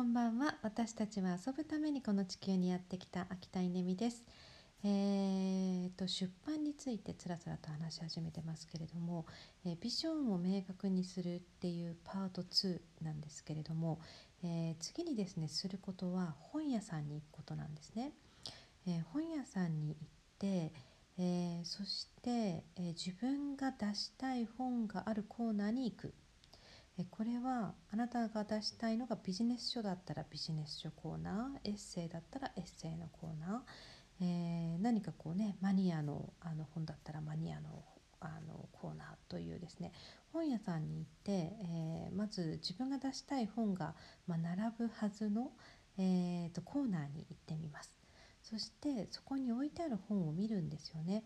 [0.00, 0.56] こんばんは。
[0.62, 4.24] 私たちは遊ぶためにこの地球にやってきた秋田稲美です。
[4.82, 9.26] えーと、出版についてつらつらと話し始めてますけれども、
[9.66, 14.00] えー、ビジョンを明確にするっていうパート2なんですけれども、
[14.42, 18.12] えー、次にですねすることは本屋さんに行くことなんですね。
[18.86, 20.08] えー、本屋さんに行っ
[20.38, 20.72] て、
[21.18, 26.14] えそして、え自分が出したい本があるコーナーに行く。
[27.10, 37.84] これはあなたが出したいのがビジネス書だったらビジネス書コーナーエッセイだったらエッセイのコーナー、えー、何かこうねマニアのあの本だったらマニアの
[38.20, 39.92] あのコーナーというですね。
[40.32, 43.94] 本屋さんに行って、えー、まず自分が出したい本が、
[44.26, 45.52] まあ、並ぶはずの、
[45.98, 47.90] えーと、コーナーに行ってみます。
[48.42, 51.24] そしてそこに置いてある本を見るんですよね。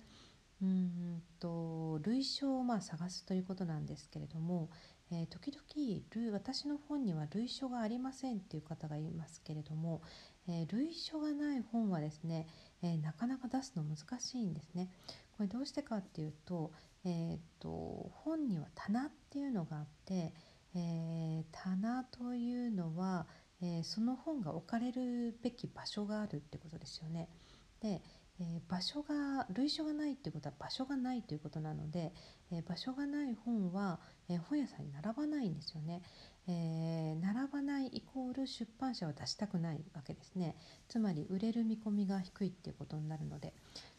[0.62, 4.70] うんと類書をまあ探すということなんですけれども、
[5.14, 10.02] えー、時々私の本には類書がありませんっていう方がいますけれども、
[10.48, 12.48] えー、類書がない本はですね、
[12.82, 14.90] えー、なかなか出すの難しいんですね。
[15.36, 16.72] これどうしてかっていうと,、
[17.04, 20.32] えーと、本には棚っていうのがあって、
[20.76, 23.26] え棚というのは、
[23.60, 27.28] えその本が置かれるべき場所があるってことですよね。
[27.80, 28.02] で
[28.40, 32.12] えー、場所が類書がないっていうことは場所がないということなので、
[32.50, 36.02] えー、場所がない本は、えー、本屋さんに並ばないんですよね、
[36.48, 40.56] え並ばないイコール出版社は出したくないわけですね。
[40.88, 43.54] つまり売れる見込みが低いっていうことになるので。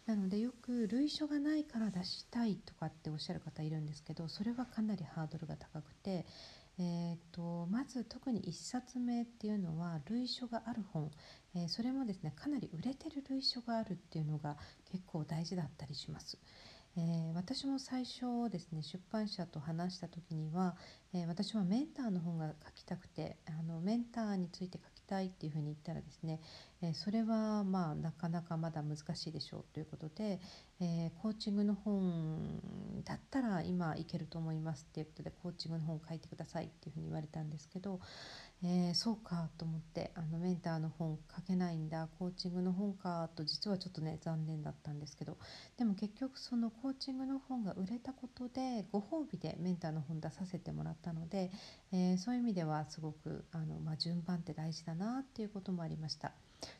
[0.05, 6.25] なのでよく類書がないから出したいとかっておっしゃる方いるんですけどそれはかなりハードルが高くて
[6.77, 11.09] えーと、まず特に1冊目っていうのは類書がある本、
[11.55, 14.57] えー、それもですねかなり売れてる類書があるっていうのが
[14.91, 16.37] 結構大事だったりします。
[16.97, 20.77] えー、私も最初ですね出版社と話した時には、
[21.13, 26.39] えー、私はメンターの本が書きたくてあのメンターについて書きたいっていうふうに言ったらですね、
[26.81, 30.39] えー、それはまあなかなかまだ難しいでしょうということで、
[30.79, 32.61] えコーチングの本
[33.03, 37.99] だったら今いけると思いますっていうことでコーチングの本を書いてくださいっていうふうに言われたんですけど、
[38.67, 45.37] えー、そうかと思ってあのメンターの本書けないんだコーチングの本かと実はちょっとね残念だったんですけど
[45.77, 51.51] でも結局そのコーチングの本が売れたことでご褒美でメンターの本出させてもらったので、
[51.93, 56.31] えー、そういう意味ではすごくあの、まあ、順番って大事だなっていうこともありました。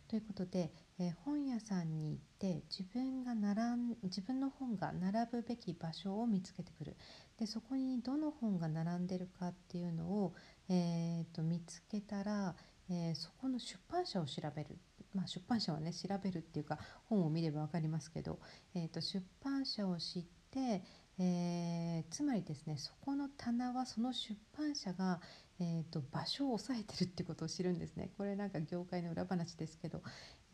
[0.07, 6.95] ということで、え、本屋さんに行って自分が並ん自分の本が並ぶべき場所を見つけてくる。
[7.37, 10.33] でそこにどの本が並んでるかっていうのを、
[10.69, 12.55] えーと、見つけたら、
[12.89, 14.77] えー、そこの出版社を調べる、
[15.13, 16.79] まあ、出版社はね調べるっていうか
[17.09, 18.39] 本を見れば分かりますけど、
[18.73, 20.81] えーと、出版社を知って、
[21.17, 25.21] えー、つまりですねそこの棚はその出版社が、
[25.59, 28.11] えーと、場所を押さえてるってことを知るんですね。
[28.17, 30.01] これなんか業界の裏話ですけど、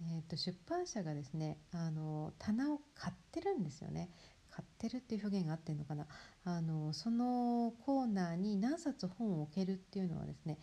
[0.01, 4.09] えー、と出版社がですねあの棚を買ってるんですよね。
[4.51, 6.05] 買ってるっていう表現があってんのかな。
[6.43, 10.59] あのそのコーナーに何冊本を置けるっていうのはですね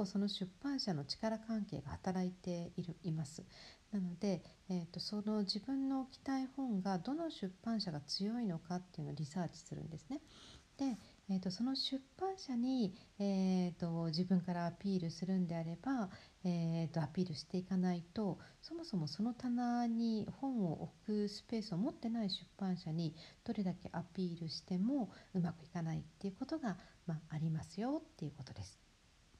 [0.00, 3.44] 構その出版社の力関係が働いているいます
[3.92, 10.20] なので、えーと、その自分の置きたい本がどの出版社が強いのかっていうのをリサーチするんですね
[10.78, 10.96] で
[11.32, 16.08] えーと、その出版社に、えーと、自分からアピールするんであれば、
[16.42, 28.89] えーと、アピールしていかないとそもそもその棚に本を置くスペースを持ってない出版社にどれだけアピールしてもうまくいかないっていうことが、まあ、ありますよっていうことです。